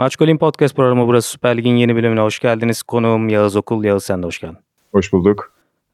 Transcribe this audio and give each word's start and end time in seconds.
Maçkolin 0.00 0.38
Podcast 0.38 0.76
programı 0.76 1.06
burası 1.06 1.30
Süper 1.30 1.56
Lig'in 1.56 1.76
yeni 1.76 1.96
bölümüne 1.96 2.20
hoş 2.20 2.40
geldiniz. 2.40 2.82
Konuğum 2.82 3.28
Yağız 3.28 3.56
Okul. 3.56 3.84
Yağız 3.84 4.04
sen 4.04 4.22
de 4.22 4.26
hoş 4.26 4.40
geldin. 4.40 4.58
Hoş 4.92 5.12
bulduk. 5.12 5.52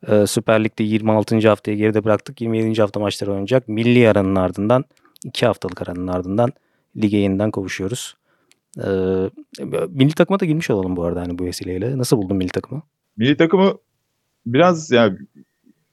Ee, 0.09 0.27
Süper 0.27 0.65
Lig'de 0.65 0.83
26. 0.83 1.49
haftayı 1.49 1.77
geride 1.77 2.05
bıraktık. 2.05 2.41
27. 2.41 2.81
hafta 2.81 3.01
maçları 3.01 3.31
oynayacak. 3.31 3.69
Milli 3.69 4.09
aranın 4.09 4.37
ardından, 4.37 4.85
2 5.25 5.47
haftalık 5.47 5.83
aranın 5.83 6.07
ardından 6.07 6.53
lige 6.97 7.17
yeniden 7.17 7.51
kavuşuyoruz. 7.51 8.17
Ee, 8.79 8.83
milli 9.89 10.13
takıma 10.15 10.41
da 10.41 10.45
girmiş 10.45 10.71
olalım 10.71 10.97
bu 10.97 11.05
arada 11.05 11.21
hani 11.21 11.39
bu 11.39 11.45
vesileyle. 11.45 11.99
Nasıl 11.99 12.17
buldun 12.17 12.37
milli 12.37 12.51
takımı? 12.51 12.83
Milli 13.17 13.37
takımı 13.37 13.79
biraz 14.47 14.91
yani 14.91 15.19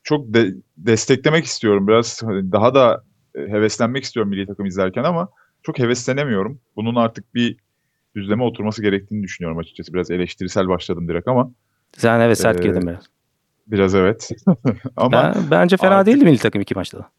çok 0.04 0.34
de, 0.34 0.54
desteklemek 0.78 1.46
istiyorum. 1.46 1.88
Biraz 1.88 2.22
daha 2.26 2.76
da 2.76 3.04
heveslenmek 3.36 4.04
istiyorum 4.04 4.30
milli 4.30 4.48
takım 4.48 4.66
izlerken 4.66 5.04
ama 5.04 5.30
çok 5.64 5.80
heveslenemiyorum. 5.80 6.60
Bunun 6.76 6.96
artık 6.96 7.36
bir 7.36 7.63
düzleme 8.16 8.44
oturması 8.44 8.82
gerektiğini 8.82 9.24
düşünüyorum 9.24 9.58
açıkçası. 9.58 9.94
Biraz 9.94 10.12
eleştirisel 10.12 10.68
başladım 10.68 11.08
direkt 11.08 11.28
ama. 11.28 11.52
Sen 11.98 12.20
evet 12.20 12.38
sert 12.38 12.60
Ee, 12.60 12.64
girdin 12.64 12.88
biraz. 12.88 13.04
Biraz 13.68 13.96
evet. 13.96 14.30
ama 14.98 15.12
Ben, 15.12 15.36
bence 15.52 15.78
fena 15.78 15.96
artık- 15.96 16.14
değildi 16.14 16.26
milli 16.26 16.38
takım 16.38 16.62
iki 16.62 16.76
maçta 16.76 16.98
da. 17.00 17.10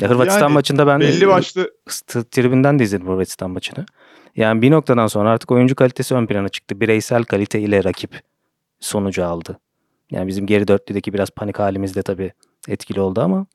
Ya 0.00 0.10
Hırvatistan 0.10 0.40
yani 0.40 0.52
maçında 0.52 0.86
ben 0.86 1.00
belli 1.00 1.28
başlı 1.28 1.70
tribünden 2.30 2.78
de 2.78 2.84
izledim 2.84 3.06
Hırvatistan 3.06 3.50
maçını. 3.50 3.84
Yani 4.36 4.62
bir 4.62 4.70
noktadan 4.70 5.06
sonra 5.06 5.30
artık 5.30 5.50
oyuncu 5.50 5.74
kalitesi 5.74 6.14
ön 6.14 6.26
plana 6.26 6.48
çıktı. 6.48 6.80
Bireysel 6.80 7.24
kalite 7.24 7.60
ile 7.60 7.84
rakip 7.84 8.20
sonucu 8.80 9.24
aldı. 9.24 9.58
Yani 10.10 10.28
bizim 10.28 10.46
geri 10.46 10.68
dörtlüdeki 10.68 11.12
biraz 11.12 11.30
panik 11.30 11.58
halimiz 11.58 11.96
de 11.96 12.02
tabii 12.02 12.32
etkili 12.68 13.00
oldu 13.00 13.20
ama 13.20 13.46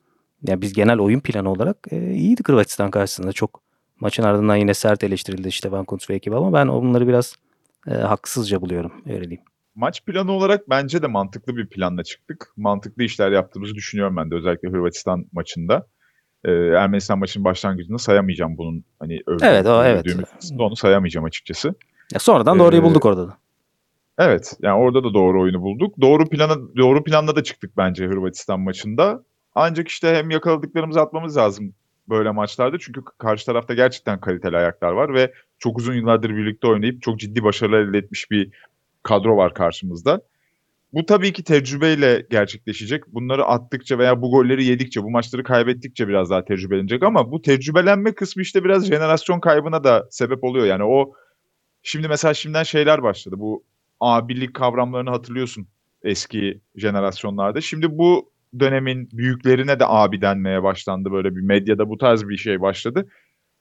yani 0.46 0.62
biz 0.62 0.72
genel 0.72 0.98
oyun 0.98 1.20
planı 1.20 1.50
olarak 1.50 1.76
e, 1.90 2.10
iyiydik 2.12 2.48
Hırvatistan 2.48 2.90
karşısında. 2.90 3.32
Çok 3.32 3.60
maçın 4.00 4.22
ardından 4.22 4.56
yine 4.56 4.74
sert 4.74 5.04
eleştirildi 5.04 5.48
işte 5.48 5.72
Van 5.72 5.84
Kuntz 5.84 6.10
ve 6.10 6.14
ekibi 6.14 6.36
ama 6.36 6.52
ben 6.52 6.66
onları 6.66 7.08
biraz 7.08 7.34
e, 7.88 7.94
haksızca 7.94 8.60
buluyorum 8.60 8.92
öyle 9.06 9.20
diyeyim. 9.20 9.42
maç 9.74 10.04
planı 10.04 10.32
olarak 10.32 10.70
bence 10.70 11.02
de 11.02 11.06
mantıklı 11.06 11.56
bir 11.56 11.66
planla 11.66 12.04
çıktık. 12.04 12.52
Mantıklı 12.56 13.02
işler 13.02 13.30
yaptığımızı 13.32 13.74
düşünüyorum 13.74 14.16
ben 14.16 14.30
de 14.30 14.34
özellikle 14.34 14.68
Hırvatistan 14.68 15.26
maçında. 15.32 15.86
Ee, 16.44 16.50
Ermenistan 16.52 17.18
maçının 17.18 17.44
başlangıcını 17.44 17.98
sayamayacağım 17.98 18.58
bunun 18.58 18.84
hani 18.98 19.20
övdüğüm, 19.26 19.48
Evet, 19.48 19.66
o 19.66 19.84
evet. 19.84 20.06
onu 20.58 20.76
sayamayacağım 20.76 21.24
açıkçası. 21.24 21.74
Ya 22.12 22.18
sonradan 22.20 22.58
doğruyu 22.58 22.80
Ee, 22.80 22.84
bulduk 22.84 23.04
orada 23.06 23.28
da. 23.28 23.36
Evet, 24.18 24.56
yani 24.62 24.78
orada 24.80 25.04
da 25.04 25.14
doğru 25.14 25.42
oyunu 25.42 25.60
bulduk. 25.60 26.00
Doğru 26.00 26.28
plana 26.28 26.56
doğru 26.76 27.04
planla 27.04 27.36
da 27.36 27.42
çıktık 27.42 27.76
bence 27.76 28.06
Hırvatistan 28.06 28.60
maçında. 28.60 29.22
Ancak 29.54 29.88
işte 29.88 30.14
hem 30.14 30.30
yakaladıklarımızı 30.30 31.00
atmamız 31.00 31.36
lazım 31.36 31.74
böyle 32.08 32.30
maçlarda. 32.30 32.78
Çünkü 32.78 33.02
karşı 33.18 33.46
tarafta 33.46 33.74
gerçekten 33.74 34.20
kaliteli 34.20 34.56
ayaklar 34.56 34.92
var 34.92 35.14
ve 35.14 35.32
çok 35.58 35.78
uzun 35.78 35.94
yıllardır 35.94 36.30
birlikte 36.30 36.66
oynayıp 36.66 37.02
çok 37.02 37.20
ciddi 37.20 37.42
başarılar 37.42 37.78
elde 37.78 37.98
etmiş 37.98 38.30
bir 38.30 38.50
kadro 39.02 39.36
var 39.36 39.54
karşımızda. 39.54 40.20
Bu 40.92 41.06
tabii 41.06 41.32
ki 41.32 41.44
tecrübeyle 41.44 42.26
gerçekleşecek. 42.30 43.14
Bunları 43.14 43.44
attıkça 43.44 43.98
veya 43.98 44.22
bu 44.22 44.30
golleri 44.30 44.64
yedikçe, 44.64 45.02
bu 45.02 45.10
maçları 45.10 45.42
kaybettikçe 45.42 46.08
biraz 46.08 46.30
daha 46.30 46.44
tecrübelenecek 46.44 47.02
ama 47.02 47.32
bu 47.32 47.42
tecrübelenme 47.42 48.14
kısmı 48.14 48.42
işte 48.42 48.64
biraz 48.64 48.86
jenerasyon 48.86 49.40
kaybına 49.40 49.84
da 49.84 50.06
sebep 50.10 50.44
oluyor. 50.44 50.66
Yani 50.66 50.84
o 50.84 51.12
şimdi 51.82 52.08
mesela 52.08 52.34
şimdiden 52.34 52.62
şeyler 52.62 53.02
başladı. 53.02 53.34
Bu 53.38 53.64
abilik 54.00 54.54
kavramlarını 54.54 55.10
hatırlıyorsun 55.10 55.66
eski 56.02 56.60
jenerasyonlarda. 56.76 57.60
Şimdi 57.60 57.98
bu 57.98 58.30
dönemin 58.60 59.08
büyüklerine 59.12 59.80
de 59.80 59.84
abi 59.86 60.20
denmeye 60.20 60.62
başlandı. 60.62 61.12
Böyle 61.12 61.36
bir 61.36 61.40
medyada 61.40 61.88
bu 61.88 61.98
tarz 61.98 62.28
bir 62.28 62.36
şey 62.36 62.60
başladı. 62.60 63.08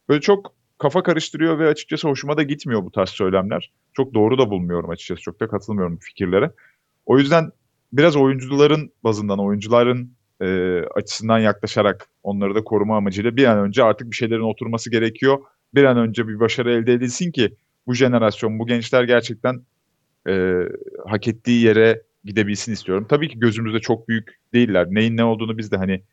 Böyle 0.09 0.21
çok 0.21 0.53
kafa 0.77 1.03
karıştırıyor 1.03 1.59
ve 1.59 1.67
açıkçası 1.67 2.07
hoşuma 2.07 2.37
da 2.37 2.43
gitmiyor 2.43 2.83
bu 2.83 2.91
tarz 2.91 3.09
söylemler. 3.09 3.71
Çok 3.93 4.13
doğru 4.13 4.37
da 4.37 4.49
bulmuyorum 4.49 4.89
açıkçası. 4.89 5.21
Çok 5.21 5.39
da 5.39 5.47
katılmıyorum 5.47 5.97
fikirlere. 5.97 6.51
O 7.05 7.17
yüzden 7.17 7.51
biraz 7.93 8.15
oyuncuların 8.15 8.91
bazından, 9.03 9.39
oyuncuların 9.39 10.11
e, 10.41 10.79
açısından 10.95 11.39
yaklaşarak 11.39 12.07
onları 12.23 12.55
da 12.55 12.63
koruma 12.63 12.97
amacıyla 12.97 13.35
bir 13.35 13.45
an 13.45 13.57
önce 13.57 13.83
artık 13.83 14.11
bir 14.11 14.15
şeylerin 14.15 14.41
oturması 14.41 14.91
gerekiyor. 14.91 15.37
Bir 15.75 15.83
an 15.83 15.97
önce 15.97 16.27
bir 16.27 16.39
başarı 16.39 16.71
elde 16.71 16.93
edilsin 16.93 17.31
ki 17.31 17.55
bu 17.87 17.93
jenerasyon, 17.93 18.59
bu 18.59 18.67
gençler 18.67 19.03
gerçekten 19.03 19.61
e, 20.29 20.63
hak 21.05 21.27
ettiği 21.27 21.65
yere 21.65 22.01
gidebilsin 22.27 22.73
istiyorum. 22.73 23.05
Tabii 23.09 23.29
ki 23.29 23.39
gözümüzde 23.39 23.79
çok 23.79 24.07
büyük 24.07 24.39
değiller. 24.53 24.87
Neyin 24.89 25.17
ne 25.17 25.23
olduğunu 25.23 25.57
biz 25.57 25.71
de 25.71 25.77
hani 25.77 26.03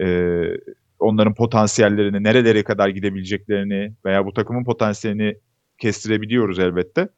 e, 0.00 0.06
onların 0.98 1.34
potansiyellerini, 1.34 2.22
nerelere 2.22 2.64
kadar 2.64 2.88
gidebileceklerini 2.88 3.92
veya 4.04 4.26
bu 4.26 4.32
takımın 4.32 4.64
potansiyelini 4.64 5.36
kestirebiliyoruz 5.78 6.58
elbette. 6.58 7.08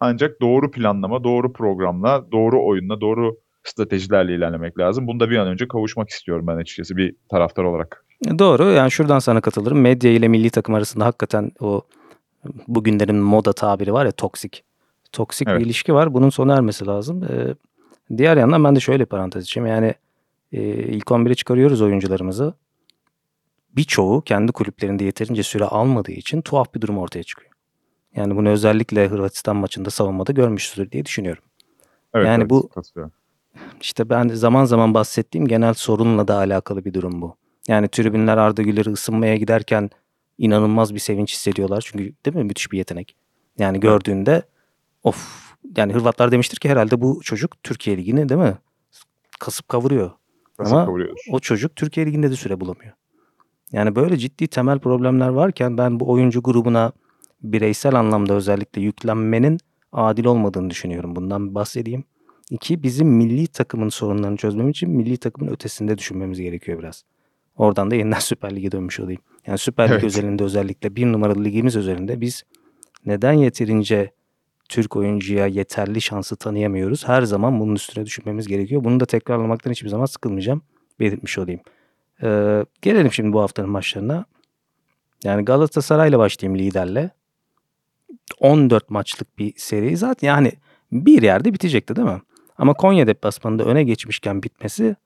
Ancak 0.00 0.40
doğru 0.40 0.70
planlama, 0.70 1.24
doğru 1.24 1.52
programla, 1.52 2.32
doğru 2.32 2.66
oyunla, 2.66 3.00
doğru 3.00 3.36
stratejilerle 3.64 4.34
ilerlemek 4.34 4.78
lazım. 4.78 5.06
Bunda 5.06 5.30
bir 5.30 5.36
an 5.36 5.48
önce 5.48 5.68
kavuşmak 5.68 6.08
istiyorum 6.08 6.46
ben 6.46 6.56
açıkçası 6.56 6.96
bir 6.96 7.16
taraftar 7.30 7.64
olarak. 7.64 8.04
Doğru 8.38 8.64
yani 8.64 8.90
şuradan 8.90 9.18
sana 9.18 9.40
katılırım. 9.40 9.80
Medya 9.80 10.10
ile 10.10 10.28
milli 10.28 10.50
takım 10.50 10.74
arasında 10.74 11.06
hakikaten 11.06 11.50
o 11.60 11.82
bugünlerin 12.68 13.16
moda 13.16 13.52
tabiri 13.52 13.92
var 13.92 14.06
ya 14.06 14.12
toksik. 14.12 14.64
Toksik 15.14 15.48
Evet. 15.48 15.60
bir 15.60 15.66
ilişki 15.66 15.94
var. 15.94 16.14
Bunun 16.14 16.30
sona 16.30 16.54
ermesi 16.56 16.86
lazım. 16.86 17.24
Ee, 17.24 17.54
diğer 18.16 18.36
yandan 18.36 18.64
ben 18.64 18.76
de 18.76 18.80
şöyle 18.80 19.04
parantez 19.04 19.42
açayım. 19.42 19.66
Yani 19.66 19.94
e, 20.52 20.62
ilk 20.72 21.06
11'e 21.06 21.34
çıkarıyoruz 21.34 21.82
oyuncularımızı. 21.82 22.54
Birçoğu 23.76 24.20
kendi 24.22 24.52
kulüplerinde 24.52 25.04
yeterince 25.04 25.42
süre 25.42 25.64
almadığı 25.64 26.12
için 26.12 26.40
tuhaf 26.42 26.74
bir 26.74 26.80
durum 26.80 26.98
ortaya 26.98 27.22
çıkıyor. 27.22 27.50
Yani 28.16 28.36
bunu 28.36 28.48
özellikle 28.48 29.08
Hırvatistan 29.08 29.56
maçında 29.56 29.90
savunmada 29.90 30.32
görmüşsüzdür 30.32 30.90
diye 30.90 31.04
düşünüyorum. 31.04 31.42
Evet, 32.14 32.26
Yani 32.26 32.40
evet, 32.40 32.50
bu- 32.50 32.68
katılıyorum. 32.68 33.12
İşte 33.80 34.08
ben 34.10 34.28
zaman 34.28 34.64
zaman 34.64 34.94
bahsettiğim 34.94 35.48
genel 35.48 35.74
sorunla 35.74 36.28
da 36.28 36.36
alakalı 36.36 36.84
bir 36.84 36.94
durum 36.94 37.22
bu. 37.22 37.36
Yani 37.68 37.88
tribünler 37.88 38.36
Arda 38.36 38.62
Güler'i 38.62 38.90
ısınmaya 38.90 39.36
giderken 39.36 39.90
inanılmaz 40.38 40.94
bir 40.94 40.98
sevinç 40.98 41.32
hissediyorlar. 41.32 41.84
Çünkü 41.86 42.12
değil 42.26 42.36
mi 42.36 42.44
müthiş 42.44 42.72
bir 42.72 42.78
yetenek. 42.78 43.16
Yani 43.58 43.80
gördüğünde 43.80 44.42
of 45.04 45.44
yani 45.76 45.92
Hırvatlar 45.92 46.32
demiştir 46.32 46.56
ki 46.56 46.68
herhalde 46.68 47.00
bu 47.00 47.20
çocuk 47.22 47.62
Türkiye 47.62 47.96
Ligi'ni 47.96 48.28
değil 48.28 48.40
mi? 48.40 48.58
Kasıp 49.40 49.68
kavuruyor. 49.68 50.10
Nasıl 50.58 50.74
Ama 50.74 50.84
kavuruyoruz? 50.84 51.20
O 51.30 51.38
çocuk 51.38 51.76
Türkiye 51.76 52.06
Ligi'nde 52.06 52.30
de 52.30 52.36
süre 52.36 52.60
bulamıyor. 52.60 52.92
Yani 53.72 53.96
böyle 53.96 54.16
ciddi 54.16 54.46
temel 54.48 54.78
problemler 54.78 55.28
varken 55.28 55.78
ben 55.78 56.00
bu 56.00 56.10
oyuncu 56.10 56.42
grubuna 56.42 56.92
bireysel 57.42 57.94
anlamda 57.94 58.34
özellikle 58.34 58.82
yüklenmenin 58.82 59.58
adil 59.92 60.24
olmadığını 60.24 60.70
düşünüyorum. 60.70 61.16
Bundan 61.16 61.54
bahsedeyim. 61.54 62.04
İki, 62.50 62.82
bizim 62.82 63.08
milli 63.08 63.46
takımın 63.46 63.88
sorunlarını 63.88 64.36
çözmemiz 64.36 64.70
için 64.70 64.90
milli 64.90 65.16
takımın 65.16 65.52
ötesinde 65.52 65.98
düşünmemiz 65.98 66.40
gerekiyor 66.40 66.78
biraz. 66.78 67.04
Oradan 67.56 67.90
da 67.90 67.94
yeniden 67.94 68.18
Süper 68.20 68.56
Lig'e 68.56 68.72
dönmüş 68.72 69.00
olayım. 69.00 69.20
Yani 69.46 69.58
Süper 69.58 69.88
Lig 69.88 69.92
Evet. 69.92 70.04
özelinde 70.04 70.44
özellikle 70.44 70.96
bir 70.96 71.06
numaralı 71.06 71.44
ligimiz 71.44 71.76
özelinde 71.76 72.20
biz 72.20 72.42
neden 73.06 73.32
yeterince 73.32 74.10
Türk 74.68 74.96
oyuncuya 74.96 75.46
yeterli 75.46 76.00
şansı 76.00 76.36
tanıyamıyoruz? 76.36 77.08
Her 77.08 77.22
zaman 77.22 77.60
bunun 77.60 77.74
üstüne 77.74 78.06
düşünmemiz 78.06 78.48
gerekiyor. 78.48 78.84
Bunu 78.84 79.00
da 79.00 79.06
tekrarlamaktan 79.06 79.70
hiçbir 79.70 79.88
zaman 79.88 80.06
sıkılmayacağım. 80.06 80.62
Belirtmiş 81.00 81.38
olayım. 81.38 81.60
Ee, 82.22 82.64
gelelim 82.82 83.12
şimdi 83.12 83.32
bu 83.32 83.40
haftanın 83.40 83.70
maçlarına. 83.70 84.24
Yani 85.24 85.44
Galatasaray'la 85.44 86.18
başlayayım 86.18 86.58
liderle. 86.58 87.10
14 88.40 88.90
maçlık 88.90 89.38
bir 89.38 89.52
seri 89.56 89.96
zaten 89.96 90.28
yani 90.28 90.52
bir 90.92 91.22
yerde 91.22 91.54
bitecekti 91.54 91.96
değil 91.96 92.08
mi? 92.08 92.22
Ama 92.58 92.74
Konya 92.74 93.06
deplasmanında 93.06 93.64
öne 93.64 93.84
geçmişken 93.84 94.42
bitmesi 94.42 94.96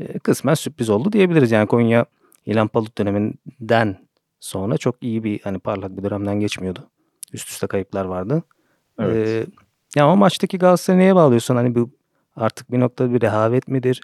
e, 0.00 0.18
kısmen 0.18 0.54
sürpriz 0.54 0.90
oldu 0.90 1.12
diyebiliriz. 1.12 1.52
Yani 1.52 1.66
Konya 1.66 2.06
İlhan 2.46 2.68
Palut 2.68 2.98
döneminden 2.98 4.06
sonra 4.40 4.76
çok 4.76 5.02
iyi 5.02 5.24
bir 5.24 5.40
hani 5.40 5.58
parlak 5.58 5.96
bir 5.96 6.02
dönemden 6.02 6.40
geçmiyordu. 6.40 6.90
Üst 7.32 7.48
üste 7.48 7.66
kayıplar 7.66 8.04
vardı. 8.04 8.42
Evet. 8.98 9.28
Ee, 9.28 9.46
ya 9.96 10.08
o 10.08 10.16
maçtaki 10.16 10.58
Galatasaray'ı 10.58 11.00
neye 11.00 11.14
bağlıyorsun? 11.14 11.56
Hani 11.56 11.74
bu 11.74 11.90
artık 12.36 12.72
bir 12.72 12.80
noktada 12.80 13.14
bir 13.14 13.20
rehavet 13.20 13.68
midir? 13.68 14.00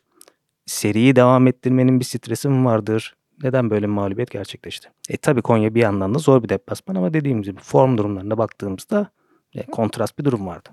Seriyi 0.67 1.17
devam 1.17 1.47
ettirmenin 1.47 2.01
bir 2.01 2.05
stresi 2.05 2.49
mi 2.49 2.65
vardır? 2.65 3.15
Neden 3.43 3.71
böyle 3.71 3.87
bir 3.87 3.93
mağlubiyet 3.93 4.31
gerçekleşti? 4.31 4.89
E 5.09 5.17
tabii 5.17 5.43
Konya 5.43 5.75
bir 5.75 5.81
yandan 5.81 6.15
da 6.15 6.19
zor 6.19 6.43
bir 6.43 6.49
deplasman 6.49 6.95
ama 6.95 7.15
dediğim 7.15 7.43
gibi 7.43 7.61
form 7.61 7.99
durumlarına 7.99 8.39
baktığımızda 8.39 9.11
e, 9.55 9.67
kontrast 9.67 10.19
bir 10.19 10.25
durum 10.25 10.47
vardı. 10.47 10.69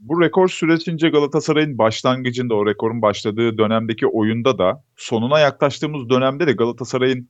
Bu 0.00 0.22
rekor 0.22 0.48
süresince 0.48 1.08
Galatasaray'ın 1.08 1.78
başlangıcında 1.78 2.54
o 2.54 2.66
rekorun 2.66 3.02
başladığı 3.02 3.58
dönemdeki 3.58 4.06
oyunda 4.06 4.58
da 4.58 4.84
sonuna 4.96 5.40
yaklaştığımız 5.40 6.08
dönemde 6.08 6.46
de 6.46 6.52
Galatasaray'ın 6.52 7.28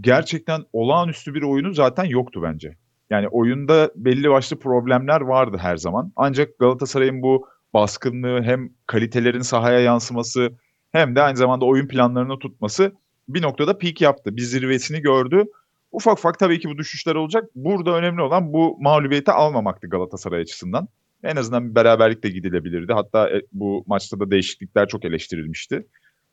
gerçekten 0.00 0.62
olağanüstü 0.72 1.34
bir 1.34 1.42
oyunu 1.42 1.74
zaten 1.74 2.04
yoktu 2.04 2.40
bence. 2.42 2.76
Yani 3.12 3.28
oyunda 3.28 3.90
belli 3.96 4.30
başlı 4.30 4.58
problemler 4.58 5.20
vardı 5.20 5.56
her 5.60 5.76
zaman. 5.76 6.12
Ancak 6.16 6.58
Galatasaray'ın 6.58 7.22
bu 7.22 7.46
baskınlığı 7.74 8.42
hem 8.42 8.70
kalitelerin 8.86 9.40
sahaya 9.40 9.80
yansıması 9.80 10.50
hem 10.92 11.16
de 11.16 11.22
aynı 11.22 11.36
zamanda 11.36 11.64
oyun 11.64 11.88
planlarını 11.88 12.38
tutması 12.38 12.92
bir 13.28 13.42
noktada 13.42 13.78
peak 13.78 14.00
yaptı. 14.00 14.36
Bir 14.36 14.42
zirvesini 14.42 15.00
gördü. 15.00 15.44
ufak 15.92 16.18
ufak 16.18 16.38
tabii 16.38 16.60
ki 16.60 16.68
bu 16.68 16.78
düşüşler 16.78 17.14
olacak. 17.14 17.44
Burada 17.54 17.96
önemli 17.96 18.22
olan 18.22 18.52
bu 18.52 18.76
mağlubiyeti 18.80 19.32
almamaktı 19.32 19.88
Galatasaray 19.88 20.40
açısından. 20.40 20.88
En 21.24 21.36
azından 21.36 21.70
bir 21.70 21.74
beraberlikle 21.74 22.28
gidilebilirdi. 22.28 22.92
Hatta 22.92 23.30
e, 23.30 23.42
bu 23.52 23.84
maçta 23.86 24.20
da 24.20 24.30
değişiklikler 24.30 24.88
çok 24.88 25.04
eleştirilmişti. 25.04 25.86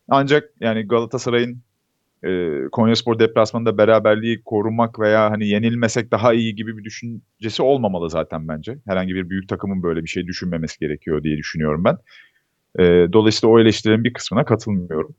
Ancak 0.09 0.49
yani 0.59 0.87
Galatasaray'ın 0.87 1.61
e, 2.23 2.61
Konyaspor 2.71 3.19
deplasmanında 3.19 3.77
beraberliği 3.77 4.43
korumak 4.43 4.99
veya 4.99 5.31
hani 5.31 5.47
yenilmesek 5.47 6.11
daha 6.11 6.33
iyi 6.33 6.55
gibi 6.55 6.77
bir 6.77 6.83
düşüncesi 6.83 7.63
olmamalı 7.63 8.09
zaten 8.09 8.47
bence. 8.47 8.77
Herhangi 8.87 9.15
bir 9.15 9.29
büyük 9.29 9.49
takımın 9.49 9.83
böyle 9.83 10.03
bir 10.03 10.09
şey 10.09 10.27
düşünmemesi 10.27 10.79
gerekiyor 10.79 11.23
diye 11.23 11.37
düşünüyorum 11.37 11.83
ben. 11.83 11.97
E, 12.79 13.13
dolayısıyla 13.13 13.53
o 13.53 13.59
eleştirilerin 13.59 14.03
bir 14.03 14.13
kısmına 14.13 14.45
katılmıyorum. 14.45 15.15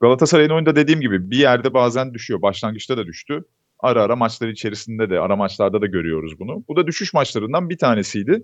Galatasaray'ın 0.00 0.50
oyunda 0.50 0.76
dediğim 0.76 1.00
gibi 1.00 1.30
bir 1.30 1.36
yerde 1.38 1.74
bazen 1.74 2.14
düşüyor. 2.14 2.42
Başlangıçta 2.42 2.96
da 2.96 3.06
düştü. 3.06 3.44
Ara 3.80 4.02
ara 4.02 4.16
maçlar 4.16 4.48
içerisinde 4.48 5.10
de, 5.10 5.20
ara 5.20 5.36
maçlarda 5.36 5.82
da 5.82 5.86
görüyoruz 5.86 6.40
bunu. 6.40 6.64
Bu 6.68 6.76
da 6.76 6.86
düşüş 6.86 7.14
maçlarından 7.14 7.70
bir 7.70 7.78
tanesiydi. 7.78 8.42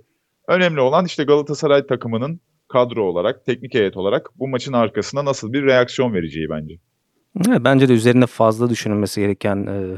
Önemli 0.49 0.81
olan 0.81 1.05
işte 1.05 1.25
Galatasaray 1.25 1.87
takımının 1.87 2.41
kadro 2.69 3.03
olarak, 3.03 3.47
teknik 3.47 3.75
heyet 3.75 3.97
olarak 3.97 4.31
bu 4.37 4.49
maçın 4.49 4.73
arkasına 4.73 5.25
nasıl 5.25 5.53
bir 5.53 5.63
reaksiyon 5.63 6.15
vereceği 6.15 6.51
bence. 6.51 6.75
Evet, 7.49 7.61
bence 7.65 7.89
de 7.89 7.93
üzerine 7.93 8.27
fazla 8.27 8.71
düşünülmesi 8.71 9.21
gereken 9.21 9.67
e, 9.67 9.97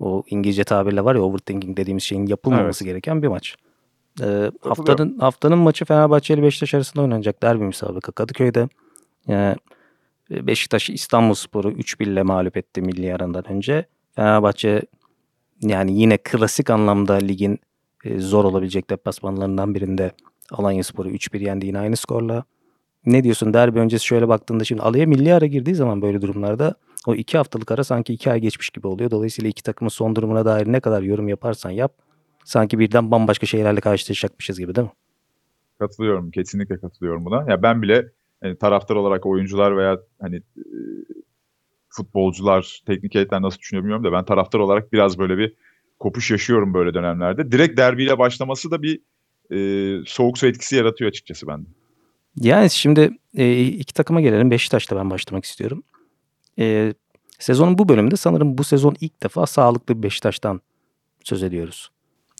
o 0.00 0.22
İngilizce 0.30 0.64
tabirle 0.64 1.04
var 1.04 1.14
ya 1.14 1.22
overthinking 1.22 1.76
dediğimiz 1.76 2.02
şeyin 2.02 2.26
yapılmaması 2.26 2.84
Evet. 2.84 2.90
gereken 2.90 3.22
bir 3.22 3.28
maç. 3.28 3.56
E, 4.20 4.50
haftanın 4.60 5.18
haftanın 5.18 5.58
maçı 5.58 5.84
Fenerbahçe 5.84 6.34
ile 6.34 6.42
Beşiktaş 6.42 6.74
arasında 6.74 7.02
oynanacak 7.02 7.42
derbi 7.42 7.64
müsabaka 7.64 8.12
Kadıköy'de. 8.12 8.68
E, 9.28 9.56
Beşiktaş 10.30 10.90
İstanbulspor'u 10.90 11.72
3-1 11.72 12.04
ile 12.04 12.22
mağlup 12.22 12.56
etti 12.56 12.82
milli 12.82 13.14
arandan 13.14 13.48
önce. 13.48 13.86
Fenerbahçe 14.16 14.82
yani 15.62 16.00
yine 16.00 16.16
klasik 16.18 16.70
anlamda 16.70 17.14
ligin 17.14 17.58
e, 18.04 18.18
zor 18.18 18.44
olabilecek 18.44 18.90
deplasmanlarından 18.90 19.74
birinde 19.74 20.12
Alanyaspor'u 20.50 21.10
3-1 21.10 21.44
yendi 21.44 21.66
yine 21.66 21.78
aynı 21.78 21.96
skorla. 21.96 22.44
Ne 23.06 23.24
diyorsun 23.24 23.54
derbi 23.54 23.78
öncesi 23.78 24.06
şöyle 24.06 24.28
baktığında 24.28 24.64
şimdi 24.64 24.82
Alanya 24.82 25.06
milli 25.06 25.34
ara 25.34 25.46
girdiği 25.46 25.74
zaman 25.74 26.02
böyle 26.02 26.22
durumlarda 26.22 26.74
o 27.06 27.14
iki 27.14 27.36
haftalık 27.38 27.70
ara 27.70 27.84
sanki 27.84 28.12
iki 28.14 28.30
ay 28.30 28.40
geçmiş 28.40 28.70
gibi 28.70 28.86
oluyor. 28.86 29.10
Dolayısıyla 29.10 29.50
iki 29.50 29.62
takımın 29.62 29.88
son 29.88 30.16
durumuna 30.16 30.44
dair 30.44 30.72
ne 30.72 30.80
kadar 30.80 31.02
yorum 31.02 31.28
yaparsan 31.28 31.70
yap 31.70 31.92
sanki 32.44 32.78
birden 32.78 33.10
bambaşka 33.10 33.46
şeylerle 33.46 33.80
karşılaşacakmışız 33.80 34.58
gibi 34.58 34.74
değil 34.74 34.86
mi? 34.86 34.92
Katılıyorum, 35.78 36.30
kesinlikle 36.30 36.78
katılıyorum 36.78 37.24
buna. 37.24 37.50
Ya 37.50 37.62
ben 37.62 37.82
bile 37.82 38.08
hani 38.40 38.58
taraftar 38.58 38.96
olarak 38.96 39.26
oyuncular 39.26 39.76
veya 39.76 40.00
hani 40.20 40.36
e, 40.36 40.64
futbolcular, 41.88 42.82
teknik 42.86 43.14
heyetler 43.14 43.42
nasıl 43.42 43.58
düşünüyor 43.58 43.84
bilmiyorum 43.84 44.04
da 44.04 44.12
ben 44.12 44.24
taraftar 44.24 44.58
olarak 44.58 44.92
biraz 44.92 45.18
böyle 45.18 45.38
bir 45.38 45.54
kopuş 45.98 46.30
yaşıyorum 46.30 46.74
böyle 46.74 46.94
dönemlerde. 46.94 47.52
Direkt 47.52 47.78
derbiyle 47.78 48.18
başlaması 48.18 48.70
da 48.70 48.82
bir 48.82 49.00
e, 49.50 49.58
soğuk 50.06 50.38
su 50.38 50.46
etkisi 50.46 50.76
yaratıyor 50.76 51.08
açıkçası 51.08 51.46
bende. 51.46 51.68
Yani 52.36 52.70
şimdi 52.70 53.18
e, 53.36 53.62
iki 53.62 53.94
takıma 53.94 54.20
gelelim. 54.20 54.50
Beşiktaş'ta 54.50 54.96
ben 54.96 55.10
başlamak 55.10 55.44
istiyorum. 55.44 55.82
E, 56.58 56.94
sezonun 57.38 57.78
bu 57.78 57.88
bölümünde 57.88 58.16
sanırım 58.16 58.58
bu 58.58 58.64
sezon 58.64 58.96
ilk 59.00 59.22
defa 59.22 59.46
sağlıklı 59.46 59.98
bir 59.98 60.02
Beşiktaş'tan 60.02 60.60
söz 61.24 61.42
ediyoruz. 61.42 61.90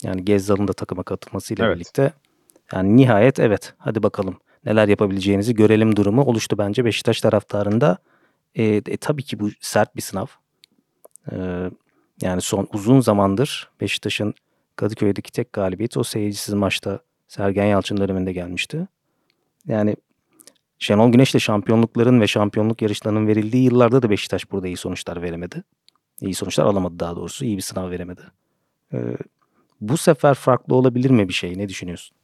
Yani 0.03 0.25
Gezzal'ın 0.25 0.67
da 0.67 0.73
takıma 0.73 1.03
katılmasıyla 1.03 1.65
Evet. 1.65 1.75
birlikte. 1.75 2.13
Yani 2.73 2.97
nihayet 2.97 3.39
evet 3.39 3.73
hadi 3.77 4.03
bakalım 4.03 4.37
neler 4.65 4.87
yapabileceğinizi 4.87 5.55
görelim 5.55 5.95
durumu 5.95 6.23
oluştu 6.23 6.57
bence 6.57 6.85
Beşiktaş 6.85 7.21
taraftarında. 7.21 7.97
E, 8.55 8.63
e, 8.63 8.97
tabii 8.97 9.23
ki 9.23 9.39
bu 9.39 9.49
sert 9.59 9.95
bir 9.95 10.01
sınav. 10.01 10.25
E, 11.31 11.35
yani 12.21 12.41
son 12.41 12.67
uzun 12.73 12.99
zamandır 12.99 13.69
Beşiktaş'ın 13.81 14.33
Kadıköy'deki 14.75 15.31
tek 15.31 15.53
galibiyeti 15.53 15.99
o 15.99 16.03
seyircisiz 16.03 16.53
maçta 16.53 16.99
Sergen 17.27 17.65
Yalçın 17.65 17.97
döneminde 17.97 18.33
gelmişti. 18.33 18.87
Yani 19.67 19.95
Şenol 20.79 21.11
Güneş'le 21.11 21.39
şampiyonlukların 21.39 22.21
ve 22.21 22.27
şampiyonluk 22.27 22.81
yarışlarının 22.81 23.27
verildiği 23.27 23.63
yıllarda 23.63 24.01
da 24.01 24.09
Beşiktaş 24.09 24.51
burada 24.51 24.67
iyi 24.67 24.77
sonuçlar 24.77 25.21
veremedi. 25.21 25.63
İyi 26.21 26.33
sonuçlar 26.33 26.65
alamadı 26.65 26.99
daha 26.99 27.15
doğrusu. 27.15 27.45
İyi 27.45 27.57
bir 27.57 27.61
sınav 27.61 27.91
veremedi. 27.91 28.21
Ee, 28.93 29.17
bu 29.81 29.97
sefer 29.97 30.33
farklı 30.33 30.75
olabilir 30.75 31.09
mi 31.09 31.27
bir 31.27 31.33
şey? 31.33 31.57
Ne 31.57 31.69
düşünüyorsun? 31.69 32.17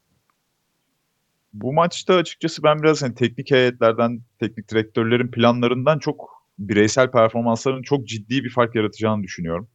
Bu 1.54 1.74
maçta 1.74 2.14
açıkçası 2.16 2.64
ben 2.64 2.84
biraz 2.84 3.02
hani 3.02 3.16
teknik 3.16 3.52
heyetlerden, 3.52 4.22
teknik 4.40 4.72
direktörlerin 4.72 5.32
planlarından 5.32 6.00
çok 6.00 6.46
bireysel 6.60 7.12
performansların 7.12 7.82
çok 7.82 8.08
ciddi 8.08 8.44
bir 8.44 8.50
fark 8.50 8.76
yaratacağını 8.76 9.24
düşünüyorum. 9.24 9.68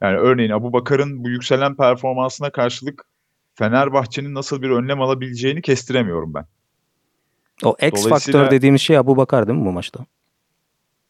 Yani 0.00 0.18
örneğin 0.18 0.50
Abu 0.50 0.72
Bakar'ın 0.72 1.24
bu 1.24 1.28
yükselen 1.28 1.76
performansına 1.76 2.50
karşılık 2.50 3.04
Fenerbahçe'nin 3.54 4.34
nasıl 4.34 4.62
bir 4.62 4.70
önlem 4.70 5.00
alabileceğini 5.00 5.62
kestiremiyorum 5.62 6.34
ben. 6.34 6.46
O 7.64 7.70
X 7.72 7.78
Dolayısıyla- 7.80 8.08
faktör 8.18 8.50
dediğimiz 8.50 8.80
şey 8.80 8.98
Abu 8.98 9.16
Bakar 9.16 9.48
değil 9.48 9.58
mi 9.58 9.64
bu 9.66 9.72
maçta? 9.72 10.06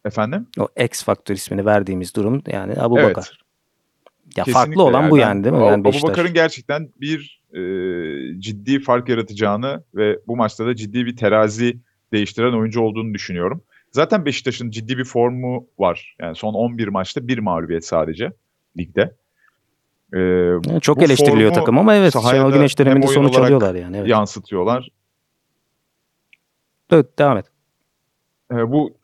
Efendim? 0.05 0.47
O 0.59 0.69
X 0.85 1.05
faktör 1.05 1.35
ismini 1.35 1.67
verdiğimiz 1.67 2.15
durum 2.15 2.43
yani 2.47 2.75
Abu 2.79 2.99
Evet. 2.99 3.11
Bakar. 3.17 3.39
Ya 4.37 4.45
Kesinlikle 4.45 4.53
farklı 4.53 4.83
olan 4.83 5.11
bu 5.11 5.17
ben 5.17 5.21
yani 5.21 5.45
değil 5.45 5.55
mi? 5.57 5.63
Yani 5.67 5.89
Abu. 5.89 6.09
Bakar'ın 6.09 6.35
gerçekten 6.35 6.89
bir 7.01 7.43
e, 7.53 7.61
ciddi 8.41 8.81
fark 8.81 9.09
yaratacağını 9.09 9.83
ve 9.95 10.19
bu 10.27 10.37
maçta 10.37 10.67
da 10.67 10.77
ciddi 10.77 11.07
bir 11.07 11.17
terazi 11.17 11.77
değiştiren 12.13 12.53
oyuncu 12.53 12.81
olduğunu 12.81 13.15
düşünüyorum. 13.15 13.63
Zaten 13.93 14.25
Beşiktaş'ın 14.25 14.71
ciddi 14.71 14.99
bir 14.99 15.05
formu 15.05 15.67
var. 15.79 16.17
Yani 16.21 16.37
son 16.37 16.55
11 16.55 16.89
maçta 16.89 17.29
bir 17.29 17.39
mağlubiyet 17.39 17.87
sadece 17.87 18.33
ligde. 18.79 19.15
E, 20.13 20.19
Yani 20.19 20.81
çok 20.81 21.01
bu 21.01 21.05
eleştiriliyor 21.05 21.53
takım 21.55 21.79
ama 21.79 21.95
evet 21.95 22.13
sahaya 22.13 22.41
Şenol 22.41 22.53
Güneş 22.53 22.79
döneminde 22.79 23.07
sonuç 23.07 23.39
alıyorlar 23.39 23.75
yani. 23.75 23.97
Evet. 23.97 24.09
yansıtıyorlar. 24.09 24.89
Evet, 26.91 27.19
devam 27.19 27.39
et. 27.39 27.47
E, 28.53 28.55
bu 28.73 28.97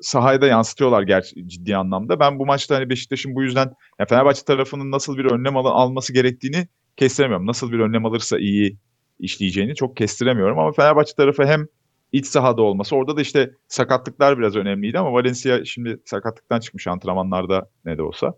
sahaya 0.00 0.40
da 0.40 0.46
yansıtıyorlar 0.46 1.02
gerçi 1.02 1.48
ciddi 1.48 1.76
anlamda. 1.76 2.20
Ben 2.20 2.38
bu 2.38 2.46
maçta 2.46 2.76
hani 2.76 2.90
Beşiktaş'ın 2.90 3.34
bu 3.34 3.42
yüzden 3.42 3.74
ya 3.98 4.06
Fenerbahçe 4.06 4.44
tarafının 4.44 4.90
nasıl 4.90 5.18
bir 5.18 5.24
önlem 5.24 5.56
al- 5.56 5.64
alması 5.64 6.12
gerektiğini 6.12 6.68
kestiremiyorum. 6.96 7.46
Nasıl 7.46 7.72
bir 7.72 7.78
önlem 7.78 8.06
alırsa 8.06 8.38
iyi 8.38 8.76
işleyeceğini 9.20 9.74
çok 9.74 9.96
kestiremiyorum 9.96 10.58
ama 10.58 10.72
Fenerbahçe 10.72 11.14
tarafı 11.14 11.44
hem 11.44 11.66
iç 12.12 12.26
sahada 12.26 12.62
olması 12.62 12.96
orada 12.96 13.16
da 13.16 13.20
işte 13.20 13.50
sakatlıklar 13.68 14.38
biraz 14.38 14.56
önemliydi 14.56 14.98
ama 14.98 15.12
Valencia 15.12 15.64
şimdi 15.64 16.00
sakatlıktan 16.04 16.60
çıkmış 16.60 16.86
antrenmanlarda 16.86 17.68
ne 17.84 17.98
de 17.98 18.02
olsa. 18.02 18.34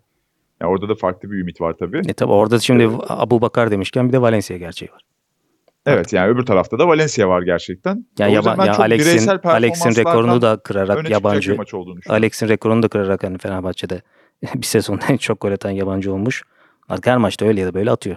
Ya 0.60 0.68
orada 0.68 0.88
da 0.88 0.94
farklı 0.94 1.30
bir 1.30 1.36
ümit 1.38 1.60
var 1.60 1.72
tabii. 1.78 2.02
E 2.08 2.12
tabi 2.12 2.32
orada 2.32 2.58
şimdi 2.58 2.82
Evet. 2.82 3.00
Abu 3.08 3.40
Bakar 3.40 3.70
demişken 3.70 4.08
bir 4.08 4.12
de 4.12 4.20
Valencia 4.22 4.56
gerçeği 4.56 4.92
var. 4.92 5.02
Evet 5.86 6.12
yani 6.12 6.28
öbür 6.28 6.46
tarafta 6.46 6.78
da 6.78 6.88
Valencia 6.88 7.28
var 7.28 7.42
gerçekten. 7.42 8.06
Ya, 8.18 8.26
yüzden 8.26 8.34
yaban, 8.50 8.58
ben 8.58 8.64
ya 8.66 8.78
Alex'in 8.78 9.28
Alex'in 9.44 9.96
rekorunu 9.96 10.42
da 10.42 10.56
kırarak 10.56 11.10
yabancı. 11.10 11.56
Alex'in 12.08 12.48
rekorunu 12.48 12.82
da 12.82 12.88
kırarak 12.88 13.24
hani 13.24 13.38
Fenerbahçe'de 13.38 14.02
bir 14.54 14.66
sezonda 14.66 15.04
en 15.08 15.16
çok 15.16 15.40
gol 15.40 15.52
atan 15.52 15.70
yabancı 15.70 16.12
olmuş. 16.12 16.42
Artık 16.88 17.06
her 17.06 17.16
maçta 17.16 17.46
öyle 17.46 17.60
ya 17.60 17.66
da 17.66 17.74
böyle 17.74 17.90
atıyor. 17.90 18.16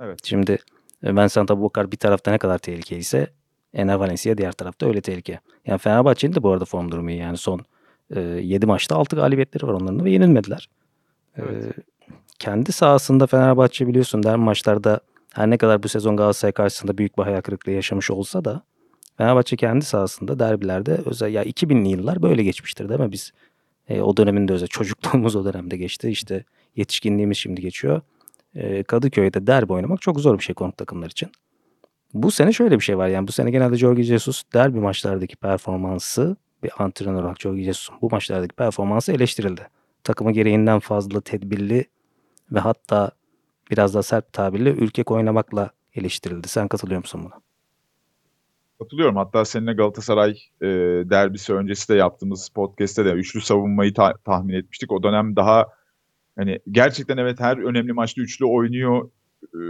Evet. 0.00 0.18
Şimdi 0.24 0.58
e, 1.02 1.16
Vincent 1.16 1.50
Abubakar 1.50 1.92
bir 1.92 1.96
tarafta 1.96 2.30
ne 2.30 2.38
kadar 2.38 2.58
tehlikeliyse 2.58 3.30
Ener 3.74 3.94
Valencia 3.94 4.38
diğer 4.38 4.52
tarafta 4.52 4.86
öyle 4.86 5.00
tehlike. 5.00 5.40
Yani 5.66 5.78
Fenerbahçe'nin 5.78 6.34
de 6.34 6.42
bu 6.42 6.52
arada 6.52 6.64
form 6.64 6.90
durumu 6.90 7.10
iyi. 7.10 7.18
Yani 7.20 7.36
son 7.36 7.60
e, 8.16 8.20
7 8.20 8.66
maçta 8.66 8.96
6 8.96 9.16
galibiyetleri 9.16 9.66
var 9.66 9.72
onların 9.72 9.98
da 10.00 10.04
ve 10.04 10.10
yenilmediler. 10.10 10.68
E, 11.36 11.42
Evet. 11.42 11.64
kendi 12.38 12.72
sahasında 12.72 13.26
Fenerbahçe 13.26 13.86
biliyorsun 13.86 14.22
der 14.22 14.36
maçlarda 14.36 15.00
her 15.36 15.50
ne 15.50 15.58
kadar 15.58 15.82
bu 15.82 15.88
sezon 15.88 16.16
Galatasaray 16.16 16.52
karşısında 16.52 16.98
büyük 16.98 17.18
bir 17.18 17.22
hayal 17.22 17.40
kırıklığı 17.40 17.72
yaşamış 17.72 18.10
olsa 18.10 18.44
da 18.44 18.62
Fenerbahçe 19.16 19.56
kendi 19.56 19.84
sahasında 19.84 20.38
derbilerde 20.38 21.00
özel 21.04 21.34
ya 21.34 21.44
2000'li 21.44 21.88
yıllar 21.88 22.22
böyle 22.22 22.42
geçmiştir 22.42 22.88
değil 22.88 23.00
mi? 23.00 23.12
Biz 23.12 23.32
e, 23.88 24.00
o 24.00 24.16
döneminde 24.16 24.52
özel 24.52 24.68
çocukluğumuz 24.68 25.36
o 25.36 25.44
dönemde 25.44 25.76
geçti. 25.76 26.08
İşte 26.08 26.44
yetişkinliğimiz 26.76 27.38
şimdi 27.38 27.60
geçiyor. 27.60 28.00
E, 28.54 28.82
Kadıköy'de 28.82 29.46
derbi 29.46 29.72
oynamak 29.72 30.02
çok 30.02 30.20
zor 30.20 30.38
bir 30.38 30.44
şey 30.44 30.54
konuk 30.54 30.76
takımlar 30.76 31.10
için. 31.10 31.28
Bu 32.14 32.30
sene 32.30 32.52
şöyle 32.52 32.78
bir 32.78 32.84
şey 32.84 32.98
var 32.98 33.08
yani 33.08 33.28
bu 33.28 33.32
sene 33.32 33.50
genelde 33.50 33.76
Jorge 33.76 34.02
Jesus 34.02 34.42
derbi 34.54 34.80
maçlardaki 34.80 35.36
performansı 35.36 36.36
bir 36.62 36.70
antrenör 36.78 37.22
olarak 37.22 37.40
Jorge 37.40 37.62
Jesus'un 37.62 37.96
bu 38.02 38.08
maçlardaki 38.10 38.54
performansı 38.54 39.12
eleştirildi. 39.12 39.68
Takımı 40.04 40.32
gereğinden 40.32 40.78
fazla 40.78 41.20
tedbirli 41.20 41.84
ve 42.52 42.60
hatta 42.60 43.10
biraz 43.70 43.94
daha 43.94 44.02
sert 44.02 44.26
bir 44.26 44.32
tabirle 44.32 44.70
ülkek 44.70 45.10
oynamakla 45.10 45.70
eleştirildi. 45.94 46.48
Sen 46.48 46.68
katılıyor 46.68 47.00
musun 47.00 47.24
buna? 47.24 47.40
Katılıyorum. 48.78 49.16
Hatta 49.16 49.44
seninle 49.44 49.72
Galatasaray 49.72 50.30
e, 50.62 50.66
derbisi 51.10 51.54
öncesi 51.54 51.88
de 51.88 51.94
yaptığımız 51.94 52.48
podcast'te 52.48 53.04
de 53.04 53.10
üçlü 53.10 53.40
savunmayı 53.40 53.94
ta- 53.94 54.16
tahmin 54.24 54.54
etmiştik. 54.54 54.92
O 54.92 55.02
dönem 55.02 55.36
daha 55.36 55.66
hani 56.38 56.58
gerçekten 56.70 57.16
evet 57.16 57.40
her 57.40 57.56
önemli 57.58 57.92
maçta 57.92 58.22
üçlü 58.22 58.44
oynuyor 58.44 59.10
e, 59.42 59.60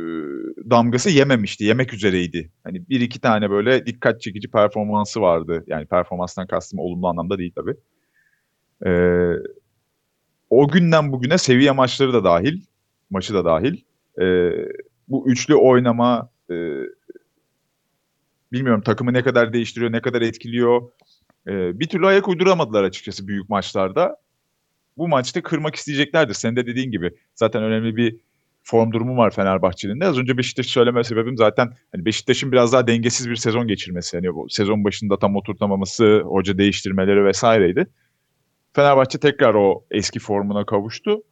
damgası 0.70 1.10
yememişti. 1.10 1.64
Yemek 1.64 1.94
üzereydi. 1.94 2.52
Hani 2.64 2.88
bir 2.88 3.00
iki 3.00 3.20
tane 3.20 3.50
böyle 3.50 3.86
dikkat 3.86 4.20
çekici 4.20 4.50
performansı 4.50 5.20
vardı. 5.20 5.64
Yani 5.66 5.86
performanstan 5.86 6.46
kastım 6.46 6.78
olumlu 6.78 7.08
anlamda 7.08 7.38
değil 7.38 7.52
tabii. 7.56 7.76
E, 8.86 8.90
o 10.50 10.68
günden 10.68 11.12
bugüne 11.12 11.38
seviye 11.38 11.70
maçları 11.70 12.12
da 12.12 12.24
dahil, 12.24 12.62
maçı 13.10 13.34
da 13.34 13.44
dahil. 13.44 13.76
E, 14.20 14.52
bu 15.08 15.30
üçlü 15.30 15.54
oynama 15.54 16.30
e, 16.50 16.54
bilmiyorum 18.52 18.82
takımı 18.82 19.12
ne 19.12 19.22
kadar 19.22 19.52
değiştiriyor, 19.52 19.92
ne 19.92 20.00
kadar 20.00 20.22
etkiliyor. 20.22 20.82
E, 21.48 21.80
bir 21.80 21.88
türlü 21.88 22.06
ayak 22.06 22.28
uyduramadılar 22.28 22.84
açıkçası 22.84 23.28
büyük 23.28 23.48
maçlarda. 23.48 24.16
Bu 24.96 25.08
maçta 25.08 25.42
kırmak 25.42 25.74
isteyeceklerdir. 25.74 26.34
Senin 26.34 26.56
de 26.56 26.66
dediğin 26.66 26.90
gibi 26.90 27.10
zaten 27.34 27.62
önemli 27.62 27.96
bir 27.96 28.16
form 28.62 28.92
durumu 28.92 29.16
var 29.16 29.30
Fenerbahçe'nin 29.30 30.00
de. 30.00 30.06
Az 30.06 30.18
önce 30.18 30.38
Beşiktaş'ı 30.38 30.70
söyleme 30.70 31.04
sebebim 31.04 31.36
zaten 31.36 31.72
hani 31.92 32.04
Beşiktaş'ın 32.04 32.52
biraz 32.52 32.72
daha 32.72 32.86
dengesiz 32.86 33.30
bir 33.30 33.36
sezon 33.36 33.68
geçirmesi. 33.68 34.16
Hani 34.16 34.34
bu 34.34 34.46
sezon 34.48 34.84
başında 34.84 35.18
tam 35.18 35.36
oturtamaması, 35.36 36.20
hoca 36.24 36.58
değiştirmeleri 36.58 37.24
vesaireydi. 37.24 37.86
Fenerbahçe 38.72 39.18
tekrar 39.18 39.54
o 39.54 39.84
eski 39.90 40.18
formuna 40.18 40.66
kavuştu. 40.66 41.22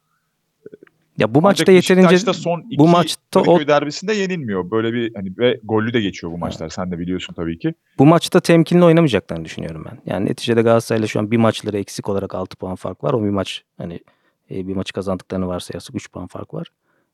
Ya 1.18 1.34
bu 1.34 1.42
maçta 1.42 1.62
Ancak 1.62 1.74
yeterince 1.74 2.10
Beşiktaş'ta 2.10 2.42
son 2.42 2.60
iki 2.60 2.78
bu 2.78 2.88
maçta 2.88 3.40
o 3.40 3.42
Kadıköy 3.42 3.66
derbisinde 3.68 4.14
yenilmiyor. 4.14 4.70
Böyle 4.70 4.92
bir 4.92 5.14
hani 5.14 5.32
ve 5.38 5.60
gollü 5.64 5.92
de 5.92 6.00
geçiyor 6.00 6.32
bu 6.32 6.38
maçlar. 6.38 6.68
Sen 6.68 6.90
de 6.90 6.98
biliyorsun 6.98 7.34
tabii 7.34 7.58
ki. 7.58 7.74
bu 7.98 8.06
maçta 8.06 8.40
temkinli 8.40 8.84
oynamayacaklarını 8.84 9.44
düşünüyorum 9.44 9.84
ben. 9.90 9.98
Yani 10.06 10.26
neticede 10.26 10.62
Galatasaray'la 10.62 11.06
şu 11.06 11.18
an 11.18 11.30
bir 11.30 11.36
maçları 11.36 11.78
eksik 11.78 12.08
olarak 12.08 12.34
6 12.34 12.56
puan 12.56 12.74
fark 12.76 13.04
var. 13.04 13.12
O 13.12 13.24
bir 13.24 13.30
maç 13.30 13.62
hani 13.78 14.00
e, 14.50 14.68
bir 14.68 14.76
maçı 14.76 14.92
kazandıklarını 14.92 15.46
varsayarsak 15.46 15.96
3 15.96 16.12
puan 16.12 16.26
fark 16.26 16.54
var. 16.54 16.66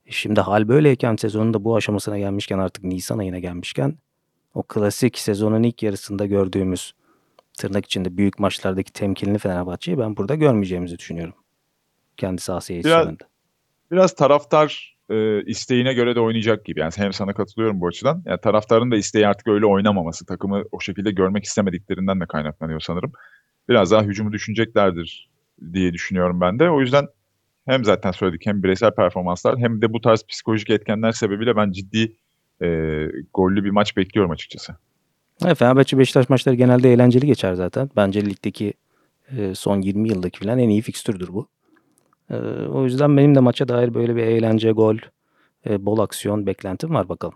E, 0.06 0.10
şimdi 0.10 0.40
hal 0.40 0.68
böyleyken 0.68 1.16
sezonun 1.16 1.54
da 1.54 1.64
bu 1.64 1.76
aşamasına 1.76 2.18
gelmişken 2.18 2.58
artık 2.58 2.84
Nisan 2.84 3.18
ayına 3.18 3.38
gelmişken 3.38 3.94
o 4.54 4.62
klasik 4.62 5.18
sezonun 5.18 5.62
ilk 5.62 5.82
yarısında 5.82 6.26
gördüğümüz 6.26 6.94
tırnak 7.58 7.86
içinde 7.86 8.16
büyük 8.16 8.38
maçlardaki 8.38 8.92
temkinli 8.92 9.38
Fenerbahçe'yi 9.38 9.98
ben 9.98 10.16
burada 10.16 10.34
görmeyeceğimizi 10.34 10.98
düşünüyorum. 10.98 11.34
Kendi 12.16 12.40
sahası 12.40 12.72
Biraz-. 12.72 13.29
Biraz 13.90 14.14
taraftar 14.14 14.96
e, 15.10 15.42
isteğine 15.44 15.92
göre 15.94 16.14
de 16.14 16.20
oynayacak 16.20 16.64
gibi. 16.64 16.80
Yani 16.80 16.92
hem 16.96 17.12
sana 17.12 17.32
katılıyorum 17.32 17.80
bu 17.80 17.86
açıdan. 17.86 18.22
Yani 18.26 18.40
taraftarın 18.40 18.90
da 18.90 18.96
isteği 18.96 19.26
artık 19.26 19.48
öyle 19.48 19.66
oynamaması, 19.66 20.26
takımı 20.26 20.62
o 20.72 20.80
şekilde 20.80 21.10
görmek 21.10 21.44
istemediklerinden 21.44 22.20
de 22.20 22.26
kaynaklanıyor 22.26 22.80
sanırım. 22.80 23.12
Biraz 23.68 23.90
daha 23.90 24.02
hücumu 24.02 24.32
düşüneceklerdir 24.32 25.30
diye 25.72 25.92
düşünüyorum 25.92 26.40
ben 26.40 26.58
de. 26.58 26.70
O 26.70 26.80
yüzden 26.80 27.06
hem 27.66 27.84
zaten 27.84 28.10
söyledik 28.10 28.46
hem 28.46 28.62
bireysel 28.62 28.90
performanslar 28.90 29.58
hem 29.58 29.82
de 29.82 29.92
bu 29.92 30.00
tarz 30.00 30.26
psikolojik 30.28 30.70
etkenler 30.70 31.12
sebebiyle 31.12 31.56
ben 31.56 31.70
ciddi 31.70 32.16
e, 32.62 32.66
gollü 33.34 33.64
bir 33.64 33.70
maç 33.70 33.96
bekliyorum 33.96 34.30
açıkçası. 34.30 34.76
Evet, 35.44 35.58
Fenerbahçe 35.58 35.98
Beşiktaş 35.98 36.28
maçları 36.28 36.56
genelde 36.56 36.92
eğlenceli 36.92 37.26
geçer 37.26 37.54
zaten. 37.54 37.90
Bence 37.96 38.26
ligdeki 38.26 38.74
e, 39.38 39.54
son 39.54 39.80
20 39.80 40.08
yıldaki 40.08 40.38
falan 40.38 40.58
en 40.58 40.68
iyi 40.68 40.82
fikstürdür 40.82 41.28
bu. 41.28 41.48
E, 42.30 42.36
o 42.66 42.84
yüzden 42.84 43.16
benim 43.16 43.34
de 43.34 43.40
maça 43.40 43.68
dair 43.68 43.94
böyle 43.94 44.16
bir 44.16 44.22
eğlence, 44.22 44.70
gol, 44.70 44.96
e, 45.66 45.86
bol 45.86 45.98
aksiyon 45.98 46.46
beklentim 46.46 46.94
var 46.94 47.08
bakalım. 47.08 47.34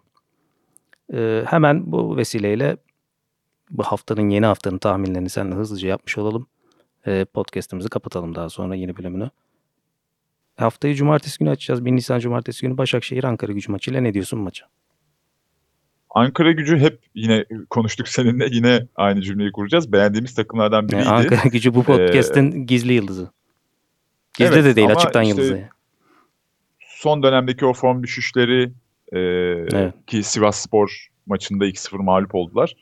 E, 1.14 1.44
hemen 1.46 1.92
bu 1.92 2.16
vesileyle 2.16 2.76
bu 3.70 3.82
haftanın 3.82 4.28
yeni 4.30 4.46
haftanın 4.46 4.78
tahminlerini 4.78 5.28
seninle 5.28 5.54
hızlıca 5.54 5.88
yapmış 5.88 6.18
olalım. 6.18 6.46
E, 7.06 7.24
podcast'ımızı 7.24 7.88
kapatalım 7.88 8.34
daha 8.34 8.48
sonra 8.48 8.74
yeni 8.74 8.96
bölümünü. 8.96 9.30
Haftayı 10.56 10.94
cumartesi 10.94 11.38
günü 11.38 11.50
açacağız. 11.50 11.84
1 11.84 11.92
Nisan 11.92 12.18
cumartesi 12.18 12.66
günü 12.66 12.78
Başakşehir 12.78 13.24
Ankara 13.24 13.52
gücü 13.52 13.72
maçıyla 13.72 14.00
ne 14.00 14.14
diyorsun 14.14 14.40
maça? 14.40 14.66
Ankara 16.10 16.52
gücü 16.52 16.78
hep 16.78 17.00
yine 17.14 17.44
konuştuk 17.70 18.08
seninle 18.08 18.48
yine 18.50 18.86
aynı 18.96 19.22
cümleyi 19.22 19.52
kuracağız. 19.52 19.92
Beğendiğimiz 19.92 20.34
takımlardan 20.34 20.84
E, 20.84 20.88
biriydi. 20.88 21.08
Ankara 21.08 21.48
gücü 21.48 21.74
bu 21.74 21.82
podcast'in 21.82 22.66
gizli 22.66 22.92
yıldızı. 22.92 23.30
Gizli 24.38 24.54
Evet, 24.54 24.64
de 24.64 24.76
değil 24.76 24.90
açıktan 24.92 25.22
işte 25.22 25.28
yıldızı. 25.30 25.54
yani. 25.56 25.68
son 26.80 27.22
dönemdeki 27.22 27.66
o 27.66 27.72
form 27.72 28.02
düşüşleri 28.02 28.72
e, 29.12 29.18
Evet. 29.18 29.94
ki 30.06 30.22
Sivas 30.22 30.56
Spor 30.60 31.08
maçında 31.26 31.66
2-0 31.66 32.02
mağlup 32.02 32.34
oldular. 32.34 32.74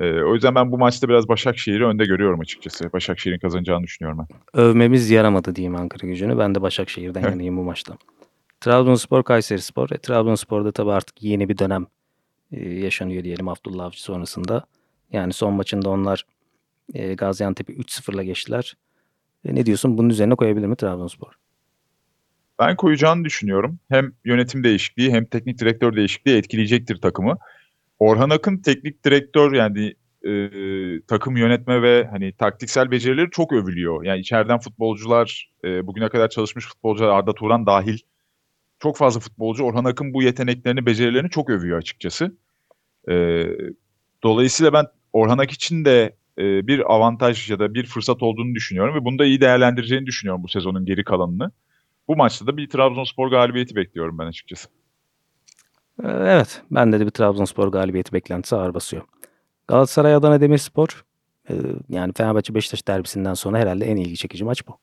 E, 0.00 0.04
o 0.22 0.34
yüzden 0.34 0.54
ben 0.54 0.72
bu 0.72 0.78
maçta 0.78 1.08
biraz 1.08 1.28
Başakşehir'i 1.28 1.84
önde 1.84 2.04
görüyorum 2.04 2.40
açıkçası. 2.40 2.92
Başakşehir'in 2.92 3.38
kazanacağını 3.38 3.84
düşünüyorum 3.84 4.18
ben. 4.30 4.60
Övmemiz 4.60 5.10
yaramadı 5.10 5.56
diyeyim 5.56 5.76
Ankara 5.76 6.06
gücünü. 6.06 6.38
Ben 6.38 6.54
de 6.54 6.62
Başakşehir'den 6.62 7.20
Evet. 7.20 7.30
yanayım 7.30 7.56
bu 7.56 7.62
maçta. 7.62 7.96
Trabzonspor, 8.60 9.22
Kayserispor. 9.22 9.90
E, 9.90 9.98
Trabzonspor'da 9.98 10.72
tabii 10.72 10.92
artık 10.92 11.22
yeni 11.22 11.48
bir 11.48 11.58
dönem 11.58 11.86
e, 12.52 12.68
yaşanıyor 12.68 13.24
diyelim 13.24 13.48
Abdullah 13.48 13.84
Avcı 13.84 14.02
sonrasında. 14.02 14.64
Yani 15.12 15.32
son 15.32 15.54
maçında 15.54 15.90
onlar 15.90 16.26
e, 16.94 17.14
Gaziantep'i 17.14 17.72
3-0'la 17.72 18.22
geçtiler. 18.22 18.74
E, 19.44 19.54
ne 19.54 19.66
diyorsun? 19.66 19.98
Bunun 19.98 20.10
üzerine 20.10 20.34
koyabilir 20.34 20.66
mi 20.66 20.76
Trabzonspor? 20.76 21.32
Ben 22.58 22.76
koyacağını 22.76 23.24
düşünüyorum. 23.24 23.78
Hem 23.88 24.12
yönetim 24.24 24.64
değişikliği 24.64 25.12
hem 25.12 25.24
teknik 25.24 25.58
direktör 25.58 25.96
değişikliği 25.96 26.36
etkileyecektir 26.36 27.00
takımı. 27.00 27.38
Orhan 27.98 28.30
Akın 28.30 28.58
teknik 28.58 29.04
direktör 29.04 29.52
yani 29.52 29.94
e, 30.26 30.50
takım 31.08 31.36
yönetme 31.36 31.82
ve 31.82 32.08
hani 32.10 32.32
taktiksel 32.32 32.90
becerileri 32.90 33.30
çok 33.30 33.52
övülüyor. 33.52 34.04
Yani 34.04 34.20
içeriden 34.20 34.58
futbolcular 34.58 35.50
e, 35.64 35.86
bugüne 35.86 36.08
kadar 36.08 36.28
çalışmış 36.28 36.66
futbolcular 36.66 37.08
Arda 37.08 37.32
Turan 37.32 37.66
dahil 37.66 37.98
çok 38.78 38.96
fazla 38.96 39.20
futbolcu 39.20 39.64
Orhan 39.64 39.84
Akın 39.84 40.14
bu 40.14 40.22
yeteneklerini, 40.22 40.86
becerilerini 40.86 41.30
çok 41.30 41.50
övüyor 41.50 41.78
açıkçası. 41.78 42.36
E, 43.08 43.44
dolayısıyla 44.22 44.72
ben 44.72 44.84
Orhan 45.12 45.38
Ak 45.38 45.50
için 45.50 45.84
de 45.84 46.16
e, 46.38 46.66
bir 46.66 46.94
avantaj 46.94 47.50
ya 47.50 47.58
da 47.58 47.74
bir 47.74 47.86
fırsat 47.86 48.22
olduğunu 48.22 48.54
düşünüyorum 48.54 48.94
ve 48.94 49.04
bunu 49.04 49.18
da 49.18 49.24
iyi 49.24 49.40
değerlendireceğini 49.40 50.06
düşünüyorum 50.06 50.42
bu 50.42 50.48
sezonun 50.48 50.84
geri 50.84 51.04
kalanını. 51.04 51.50
Bu 52.08 52.16
maçta 52.16 52.46
da 52.46 52.56
bir 52.56 52.68
Trabzonspor 52.68 53.30
galibiyeti 53.30 53.76
bekliyorum 53.76 54.18
ben 54.18 54.26
açıkçası. 54.26 54.68
E, 56.02 56.08
evet. 56.08 56.62
Bende 56.70 57.00
de 57.00 57.06
bir 57.06 57.10
Trabzonspor 57.10 57.68
galibiyeti 57.68 58.12
beklentisi 58.12 58.56
ağır 58.56 58.74
basıyor. 58.74 59.02
Galatasaray 59.68 60.14
Adana 60.14 60.40
Demirspor. 60.40 61.04
e, 61.50 61.54
yani 61.88 62.12
Fenerbahçe 62.16 62.54
Beşiktaş 62.54 62.88
derbisinden 62.88 63.34
sonra 63.34 63.58
herhalde 63.58 63.84
en 63.84 63.96
ilgi 63.96 64.16
çekici 64.16 64.44
maç 64.44 64.68
bu. 64.68 64.78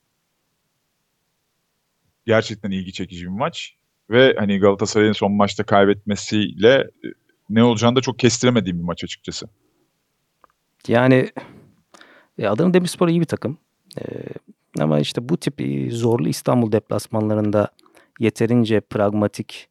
Gerçekten 2.25 2.71
ilgi 2.71 2.93
çekici 2.93 3.25
bir 3.25 3.31
maç. 3.31 3.75
Ve 4.09 4.35
hani 4.37 4.59
Galatasaray'ın 4.59 5.13
son 5.13 5.31
maçta 5.31 5.63
kaybetmesiyle 5.63 6.73
e, 6.75 7.07
ne 7.49 7.63
olacağını 7.63 7.95
da 7.95 8.01
çok 8.01 8.19
kestiremediğim 8.19 8.79
bir 8.79 8.83
maç 8.83 9.03
açıkçası. 9.03 9.47
Yani 10.87 11.29
e, 12.37 12.47
Adana 12.47 12.73
Demirspor 12.73 13.07
iyi 13.07 13.19
bir 13.19 13.25
takım. 13.25 13.57
E, 13.99 14.03
ama 14.79 14.99
işte 14.99 15.29
bu 15.29 15.37
tip 15.37 15.61
e, 15.61 15.91
zorlu 15.91 16.27
İstanbul 16.29 16.71
deplasmanlarında 16.71 17.67
yeterince 18.19 18.79
pragmatik 18.81 19.67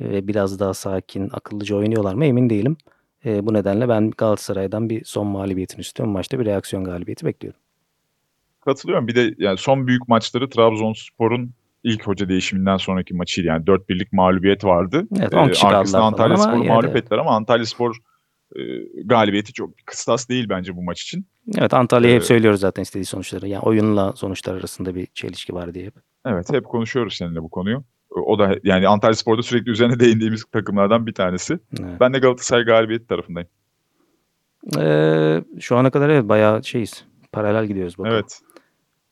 e, 0.00 0.10
ve 0.10 0.28
biraz 0.28 0.60
daha 0.60 0.74
sakin, 0.74 1.30
akıllıca 1.32 1.76
oynuyorlar 1.76 2.14
mı 2.14 2.24
emin 2.24 2.50
değilim. 2.50 2.76
E, 3.24 3.46
bu 3.46 3.54
nedenle 3.54 3.88
ben 3.88 4.10
Galatasaray'dan 4.10 4.90
bir 4.90 5.04
son 5.04 5.26
mağlubiyetin 5.26 5.80
istiyorum. 5.80 6.12
Maçta 6.12 6.38
bir 6.38 6.44
reaksiyon 6.44 6.84
galibiyeti 6.84 7.26
bekliyorum. 7.26 7.60
Katılıyorum. 8.60 9.08
Bir 9.08 9.14
de 9.14 9.34
yani 9.38 9.58
son 9.58 9.86
büyük 9.86 10.08
maçları 10.08 10.50
Trabzonspor'un 10.50 11.50
ilk 11.84 12.06
hoca 12.06 12.28
değişiminden 12.28 12.76
sonraki 12.76 13.14
maçıydı. 13.14 13.48
Yani 13.48 13.64
4-1'lik 13.64 14.12
mağlubiyet 14.12 14.64
vardı. 14.64 15.06
Evet 15.20 15.34
10 15.34 15.48
kişi 15.48 15.66
Ee, 15.66 15.70
falan 15.70 16.02
Antalya 16.02 16.34
ama 16.34 16.42
Spor'u 16.42 16.64
mağlup 16.64 16.96
ettiler 16.96 17.18
ama 17.18 17.36
Antalya 17.36 17.66
Spor 17.66 17.96
e, 18.56 18.62
galibiyeti 19.04 19.52
çok 19.52 19.70
kıstas 19.86 20.28
değil 20.28 20.48
bence 20.48 20.76
bu 20.76 20.82
maç 20.82 21.02
için. 21.02 21.26
Evet 21.58 21.74
Antalya'ya 21.74 22.16
hep 22.16 22.22
Ee, 22.22 22.26
söylüyoruz 22.26 22.60
zaten 22.60 22.82
istediği 22.82 23.04
sonuçları. 23.04 23.48
Yani 23.48 23.62
oyunla 23.62 24.12
sonuçlar 24.12 24.54
arasında 24.54 24.94
bir 24.94 25.06
çelişki 25.06 25.54
var 25.54 25.74
diye 25.74 25.86
hep. 25.86 25.94
Evet 26.26 26.52
hep 26.52 26.64
konuşuyoruz 26.64 27.14
seninle 27.14 27.42
bu 27.42 27.48
konuyu. 27.48 27.84
O 28.10 28.38
da 28.38 28.56
yani 28.64 28.88
Antalya 28.88 29.14
Spor'da 29.14 29.42
sürekli 29.42 29.70
üzerine 29.70 30.00
değindiğimiz 30.00 30.44
takımlardan 30.44 31.06
bir 31.06 31.14
tanesi. 31.14 31.58
Evet. 31.80 32.00
Ben 32.00 32.14
de 32.14 32.18
Galatasaray 32.18 32.64
galibiyeti 32.64 33.06
tarafındayım. 33.06 33.48
Ee, 34.78 35.44
şu 35.60 35.76
ana 35.76 35.90
kadar 35.90 36.08
evet 36.08 36.28
bayağı 36.28 36.64
şeyiz. 36.64 37.04
Paralel 37.32 37.66
gidiyoruz 37.66 37.98
bakalım. 37.98 38.16
Evet. 38.16 38.40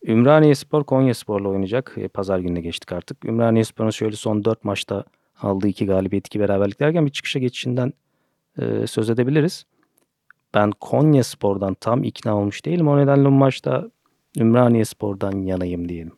Ümraniye 0.06 0.54
Spor 0.54 0.85
Konya 0.85 1.14
Spor'la 1.14 1.49
oynayacak. 1.49 1.94
E, 1.97 2.09
Pazar 2.09 2.38
gününe 2.38 2.61
geçtik 2.61 2.92
artık. 2.92 3.25
Ümraniye 3.25 3.64
Spor'un 3.64 3.90
şöyle 3.90 4.16
son 4.16 4.44
4 4.44 4.64
maçta 4.64 5.04
aldığı 5.42 5.68
2 5.68 5.87
galibiyet, 5.87 6.26
2 6.26 6.40
beraberlik 6.40 6.80
derken 6.80 7.06
bir 7.06 7.11
çıkışa 7.12 7.38
geçişinden 7.38 7.92
e, 8.59 8.87
söz 8.87 9.11
edebiliriz. 9.11 9.64
Ben 10.54 10.71
Konya 10.80 11.25
Spor'dan 11.25 11.75
tam 11.75 12.04
ikna 12.04 12.37
olmuş 12.37 12.64
değilim. 12.64 12.88
O 12.88 12.99
nedenle 12.99 13.25
bu 13.25 13.30
maçta 13.30 13.90
Ümraniye 14.38 14.85
Spor'dan 14.85 15.33
yanayım 15.42 15.88
diyelim. 15.88 16.12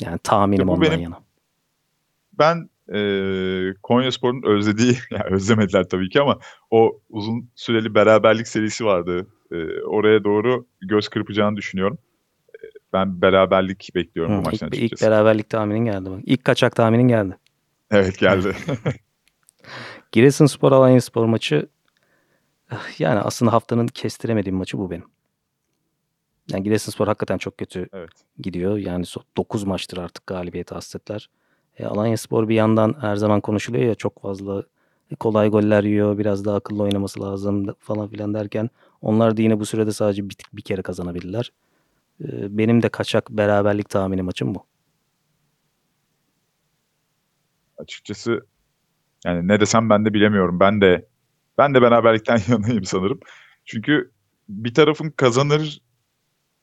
Yani 0.00 0.18
tahminim 0.22 0.68
bu 0.68 0.72
ondan 0.72 0.90
benim- 0.90 1.00
yana. 1.00 1.18
Ben 2.38 2.68
eee 2.92 3.74
Konya 3.82 4.12
Spor'un 4.12 4.42
özlediği, 4.42 4.96
yani 5.10 5.22
özlemediler 5.34 5.88
tabii 5.88 6.08
ki 6.08 6.20
ama 6.20 6.38
o 6.70 7.00
uzun 7.10 7.50
süreli 7.54 7.94
beraberlik 7.94 8.48
serisi 8.48 8.84
vardı. 8.84 9.26
Eee, 9.52 9.82
oraya 9.86 10.24
doğru 10.24 10.66
göz 10.80 11.08
kırpacağını 11.08 11.56
düşünüyorum. 11.56 11.98
Eee, 12.62 12.70
Ben 12.92 13.22
beraberlik 13.22 13.90
bekliyorum 13.94 14.34
bu 14.34 14.38
Hı, 14.38 14.42
maçtan 14.42 14.66
ilk, 14.68 14.74
ilk 14.76 14.82
açıkçası. 14.84 15.10
beraberlik 15.10 15.50
tahminin 15.50 15.84
geldi. 15.84 16.10
Bak. 16.10 16.20
İlk 16.24 16.44
kaçak 16.44 16.76
tahminin 16.76 17.08
geldi. 17.08 17.36
Evet 17.90 18.18
geldi. 18.18 18.52
Giresunspor 20.12 20.72
Alanya 20.72 21.00
Spor 21.00 21.24
maçı 21.24 21.68
eh, 22.72 23.00
yani 23.00 23.20
aslında 23.20 23.52
haftanın 23.52 23.86
kestiremediğim 23.86 24.56
maçı 24.56 24.78
bu 24.78 24.90
benim. 24.90 25.06
Yani 26.50 26.62
Giresunspor 26.62 27.06
hakikaten 27.06 27.38
çok 27.38 27.58
kötü 27.58 27.88
Evet. 27.92 28.10
gidiyor. 28.38 28.76
Yani 28.76 29.04
9 29.36 29.64
maçtır 29.64 29.98
artık 29.98 30.26
galibiyeti 30.26 30.74
hasretler. 30.74 31.30
E, 31.78 31.86
Alanyaspor 31.86 32.48
bir 32.48 32.54
yandan 32.54 32.96
her 33.00 33.16
zaman 33.16 33.40
konuşuluyor 33.40 33.84
ya 33.84 33.94
çok 33.94 34.22
fazla 34.22 34.62
kolay 35.20 35.48
goller 35.48 35.84
yiyor. 35.84 36.18
Biraz 36.18 36.44
daha 36.44 36.56
akıllı 36.56 36.82
oynaması 36.82 37.20
lazım 37.20 37.74
falan 37.78 38.08
filan 38.08 38.34
derken 38.34 38.70
onlar 39.02 39.36
da 39.36 39.42
yine 39.42 39.60
bu 39.60 39.66
sürede 39.66 39.92
sadece 39.92 40.28
bir, 40.28 40.36
bir 40.52 40.62
kere 40.62 40.82
kazanabilirler. 40.82 41.52
E, 42.24 42.58
benim 42.58 42.82
de 42.82 42.88
kaçak 42.88 43.30
beraberlik 43.30 43.88
tahmini 43.88 44.22
maçım 44.22 44.54
bu. 44.54 44.66
Açıkçası 47.78 48.46
yani 49.24 49.48
ne 49.48 49.60
desem 49.60 49.90
ben 49.90 50.04
de 50.04 50.14
bilemiyorum. 50.14 50.60
Ben 50.60 50.80
de 50.80 51.06
ben 51.58 51.74
de 51.74 51.82
beraberlikten 51.82 52.38
yanayım 52.48 52.84
sanırım. 52.84 53.20
Çünkü 53.64 54.10
bir 54.48 54.74
tarafın 54.74 55.10
kazanır 55.10 55.80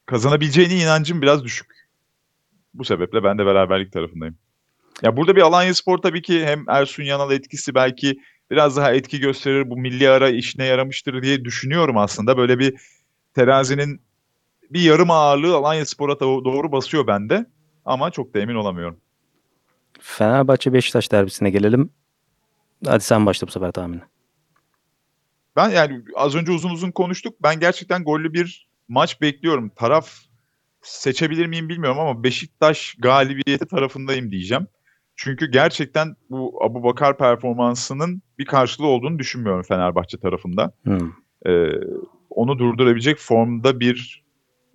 kazanabileceğine 0.05 0.75
inancım 0.75 1.21
biraz 1.21 1.43
düşük. 1.43 1.87
Bu 2.73 2.85
sebeple 2.85 3.23
ben 3.23 3.37
de 3.37 3.45
beraberlik 3.45 3.93
tarafındayım. 3.93 4.35
Ya 5.01 5.17
burada 5.17 5.35
bir 5.35 5.41
Alanyaspor 5.41 5.97
tabii 5.97 6.21
ki 6.21 6.45
hem 6.45 6.65
Ersun 6.69 7.03
Yanal 7.03 7.31
etkisi 7.31 7.75
belki 7.75 8.19
biraz 8.51 8.77
daha 8.77 8.93
etki 8.93 9.19
gösterir. 9.19 9.69
Bu 9.69 9.77
milli 9.77 10.09
ara 10.09 10.29
işine 10.29 10.65
yaramıştır 10.65 11.23
diye 11.23 11.45
düşünüyorum 11.45 11.97
aslında. 11.97 12.37
Böyle 12.37 12.59
bir 12.59 12.73
terazinin 13.35 14.01
bir 14.69 14.81
yarım 14.81 15.11
ağırlığı 15.11 15.55
Alanyaspor'a 15.55 16.13
do- 16.13 16.45
doğru 16.45 16.71
basıyor 16.71 17.07
bende. 17.07 17.45
Ama 17.85 18.11
çok 18.11 18.33
da 18.33 18.39
emin 18.39 18.55
olamıyorum. 18.55 18.97
Fenerbahçe 19.99 20.73
Beşiktaş 20.73 21.11
derbisine 21.11 21.49
gelelim. 21.49 21.89
Hadi 22.85 23.03
sen 23.03 23.25
başla 23.25 23.47
bu 23.47 23.51
sefer 23.51 23.71
tahmini. 23.71 24.01
Ben 25.55 25.69
yani 25.69 26.03
az 26.15 26.35
önce 26.35 26.51
uzun 26.51 26.69
uzun 26.69 26.91
konuştuk. 26.91 27.35
Ben 27.43 27.59
gerçekten 27.59 28.03
gollü 28.03 28.33
bir 28.33 28.67
maç 28.87 29.21
bekliyorum. 29.21 29.69
Taraf 29.69 30.09
seçebilir 30.81 31.45
miyim 31.45 31.69
bilmiyorum 31.69 31.99
ama 31.99 32.23
Beşiktaş 32.23 32.95
galibiyeti 32.99 33.65
tarafındayım 33.65 34.31
diyeceğim. 34.31 34.67
Çünkü 35.15 35.51
gerçekten 35.51 36.15
bu 36.29 36.59
Abu 36.63 36.83
Bakar 36.83 37.17
performansının 37.17 38.21
bir 38.39 38.45
karşılığı 38.45 38.87
olduğunu 38.87 39.19
düşünmüyorum 39.19 39.63
Fenerbahçe 39.63 40.17
tarafında. 40.17 40.71
Hmm. 40.83 41.11
Ee, 41.45 41.71
onu 42.29 42.59
durdurabilecek 42.59 43.17
formda 43.17 43.79
bir 43.79 44.23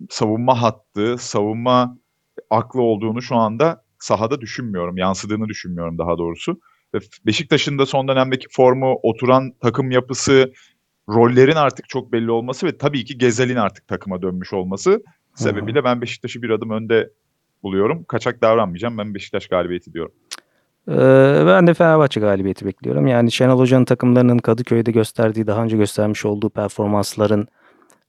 savunma 0.09 0.61
hattı, 0.61 1.17
savunma 1.17 1.97
aklı 2.49 2.81
olduğunu 2.81 3.21
şu 3.21 3.35
anda 3.35 3.83
sahada 3.99 4.41
düşünmüyorum. 4.41 4.97
Yansıdığını 4.97 5.47
düşünmüyorum 5.47 5.97
daha 5.97 6.17
doğrusu. 6.17 6.59
Beşiktaş'ın 7.25 7.79
da 7.79 7.85
son 7.85 8.07
dönemdeki 8.07 8.47
formu, 8.51 8.99
oturan 9.03 9.53
takım 9.61 9.91
yapısı, 9.91 10.53
rollerin 11.09 11.55
artık 11.55 11.89
çok 11.89 12.11
belli 12.11 12.31
olması 12.31 12.67
ve 12.67 12.77
tabii 12.77 13.05
ki 13.05 13.17
Gezel'in 13.17 13.55
artık 13.55 13.87
takıma 13.87 14.21
dönmüş 14.21 14.53
olması 14.53 15.03
sebebiyle 15.35 15.83
ben 15.83 16.01
Beşiktaş'ı 16.01 16.41
bir 16.41 16.49
adım 16.49 16.69
önde 16.69 17.09
buluyorum. 17.63 18.03
Kaçak 18.03 18.41
davranmayacağım. 18.41 18.97
Ben 18.97 19.13
Beşiktaş 19.13 19.47
galibiyeti 19.47 19.93
diyorum. 19.93 20.13
Ee, 20.87 21.43
ben 21.45 21.67
de 21.67 21.73
Fenerbahçe 21.73 22.19
galibiyeti 22.19 22.65
bekliyorum. 22.65 23.07
Yani 23.07 23.31
Şenol 23.31 23.59
Hoca'nın 23.59 23.85
takımlarının 23.85 24.37
Kadıköy'de 24.37 24.91
gösterdiği, 24.91 25.47
daha 25.47 25.63
önce 25.63 25.77
göstermiş 25.77 26.25
olduğu 26.25 26.49
performansların 26.49 27.47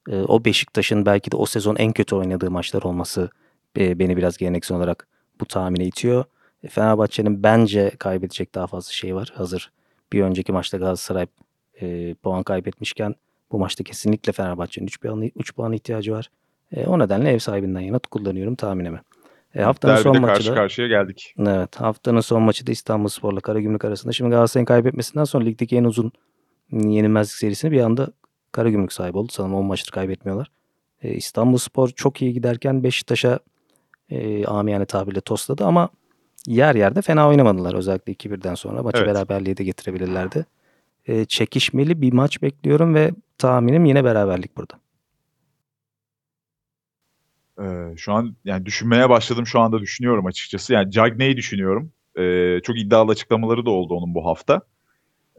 e, 0.09 0.17
o 0.17 0.45
Beşiktaş'ın 0.45 1.07
belki 1.07 1.33
de 1.33 1.37
o 1.37 1.47
sezon 1.47 1.77
en 1.77 1.93
kötü 1.93 2.15
oynadığı 2.15 2.51
maçlar 2.51 2.83
olması 2.83 3.31
e, 3.79 3.99
beni 3.99 4.17
biraz 4.17 4.37
geleneksel 4.37 4.77
olarak 4.77 5.09
bu 5.41 5.47
tahmine 5.47 5.85
itiyor. 5.85 6.25
E, 6.65 6.69
Fenerbahçe'nin 6.69 7.43
bence 7.43 7.91
kaybedecek 7.99 8.55
daha 8.55 8.67
fazla 8.67 8.93
şey 8.93 9.15
var. 9.15 9.33
Hazır 9.35 9.73
bir 10.13 10.23
önceki 10.23 10.53
maçta 10.53 10.79
Galatasaray 10.79 11.27
e, 11.81 12.15
puan 12.15 12.43
kaybetmişken 12.43 13.15
bu 13.53 13.59
maçta 13.59 13.85
kesinlikle 13.85 14.33
Fenerbahçe'nin 14.33 14.87
3 14.87 15.01
puan, 15.01 15.23
3 15.23 15.55
puan 15.55 15.73
ihtiyacı 15.73 16.13
var. 16.13 16.31
E, 16.73 16.87
o 16.87 16.99
nedenle 16.99 17.31
ev 17.31 17.39
sahibinden 17.39 17.81
yana 17.81 17.99
kullanıyorum 17.99 18.55
tahminimi. 18.55 19.01
E, 19.55 19.63
haftanın 19.63 19.97
son 19.97 20.15
Derbide 20.15 20.27
maçı 20.27 20.35
karşı 20.35 20.51
da 20.51 20.55
karşıya 20.55 20.89
geldik. 20.89 21.35
Evet 21.39 21.81
haftanın 21.81 22.21
son 22.21 22.43
maçı 22.43 22.67
da 22.67 22.73
İstanbulspor'la 22.73 23.41
Karagümrük 23.41 23.85
arasında. 23.85 24.13
Şimdi 24.13 24.31
Galatasaray'ın 24.31 24.67
kaybetmesinden 24.67 25.25
sonra 25.25 25.45
ligdeki 25.45 25.77
en 25.77 25.85
uzun 25.85 26.13
yenilmezlik 26.73 27.35
serisini 27.35 27.71
bir 27.71 27.81
anda 27.81 28.09
Karagümrük 28.53 28.93
sahibi 28.93 29.19
oldu. 29.19 29.33
Sanırım 29.33 29.55
10 29.55 29.65
maçtır 29.65 29.93
kaybetmiyorlar. 29.93 30.51
E, 31.03 31.15
İstanbulspor 31.15 31.89
çok 31.89 32.23
iyi 32.23 32.33
giderken 32.33 32.85
Beşiktaş'a 32.85 33.39
e, 34.11 34.47
amiyane 34.47 34.85
tabirle 34.85 35.21
tosladı 35.21 35.65
ama 35.65 35.89
yer 36.47 36.75
yerde 36.75 37.03
fena 37.03 37.29
oynamadılar. 37.29 37.75
Özellikle 37.75 38.13
2-1'den 38.13 38.55
sonra 38.55 38.83
maçı 38.83 38.99
Evet. 38.99 39.15
beraberliğe 39.15 39.57
de 39.57 39.65
getirebilirlerdi. 39.65 40.47
E, 41.07 41.25
çekişmeli 41.25 42.03
bir 42.03 42.13
maç 42.13 42.43
bekliyorum 42.43 42.95
ve 42.95 43.11
tahminim 43.39 43.85
yine 43.85 44.05
beraberlik 44.05 44.57
burada. 44.57 44.75
Ee, 47.61 47.97
şu 47.97 48.13
an 48.13 48.37
yani 48.45 48.67
düşünmeye 48.67 49.11
başladım. 49.11 49.47
Şu 49.47 49.61
anda 49.61 49.81
düşünüyorum 49.81 50.27
açıkçası. 50.27 50.73
Yani 50.73 50.91
Cagney'i 50.91 51.37
düşünüyorum. 51.37 51.93
Ee, 52.19 52.61
çok 52.63 52.79
iddialı 52.79 53.13
açıklamaları 53.13 53.67
da 53.67 53.71
oldu 53.71 53.95
onun 53.95 54.15
bu 54.15 54.27
hafta. 54.27 54.61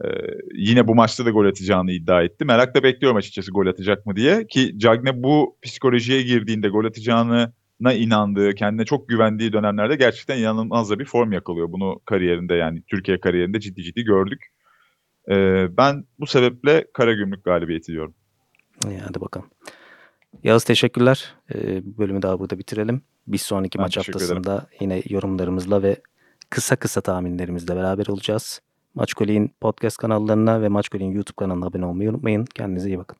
Ee, 0.04 0.08
yine 0.54 0.88
bu 0.88 0.94
maçta 0.94 1.26
da 1.26 1.30
gol 1.30 1.44
atacağını 1.46 1.92
iddia 1.92 2.22
etti. 2.22 2.44
Merakla 2.44 2.82
bekliyorum 2.82 3.16
açıkçası 3.16 3.50
gol 3.50 3.66
atacak 3.66 4.06
mı 4.06 4.16
diye. 4.16 4.46
Ki 4.46 4.78
Cagney 4.78 5.22
bu 5.22 5.56
psikolojiye 5.62 6.22
girdiğinde 6.22 6.68
gol 6.68 6.84
atacağına 7.80 8.04
inandığı, 8.04 8.54
kendine 8.54 8.84
çok 8.84 9.08
güvendiği 9.08 9.52
dönemlerde 9.52 9.96
gerçekten 9.96 10.38
inanılmaz 10.38 10.90
da 10.90 10.98
bir 10.98 11.04
form 11.04 11.32
yakalıyor. 11.32 11.72
Bunu 11.72 12.00
kariyerinde 12.04 12.54
yani 12.54 12.82
Türkiye 12.86 13.20
kariyerinde 13.20 13.60
ciddi 13.60 13.82
ciddi 13.82 14.04
gördük. 14.04 14.46
Ee, 15.30 15.66
ben 15.76 16.04
bu 16.18 16.26
sebeple 16.26 16.86
Karagümrük 16.94 17.44
galibiyeti 17.44 17.92
diyorum. 17.92 18.14
İyi, 18.88 18.98
hadi 18.98 19.20
bakalım. 19.20 19.48
Yağız 20.42 20.64
teşekkürler. 20.64 21.34
Ee, 21.54 21.82
bu 21.84 21.98
bölümü 21.98 22.22
daha 22.22 22.38
burada 22.38 22.58
bitirelim. 22.58 23.02
Bir 23.26 23.38
sonraki 23.38 23.78
Ben 23.78 23.84
maç 23.84 23.96
haftasında 23.96 24.66
yine 24.80 25.02
yorumlarımızla 25.08 25.82
ve 25.82 25.96
kısa 26.50 26.76
kısa 26.76 27.00
tahminlerimizle 27.00 27.76
beraber 27.76 28.06
olacağız. 28.06 28.60
Maçkolik'in 28.94 29.50
podcast 29.60 29.96
kanallarına 29.96 30.62
ve 30.62 30.68
Maçkolik'in 30.68 31.12
YouTube 31.12 31.36
kanalına 31.36 31.66
abone 31.66 31.86
olmayı 31.86 32.10
unutmayın. 32.10 32.44
Kendinize 32.44 32.88
iyi 32.88 32.98
bakın. 32.98 33.16